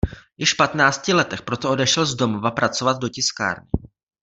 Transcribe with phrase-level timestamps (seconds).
[0.37, 3.67] Již v patnácti letech proto odešel z domova pracovat do tiskárny.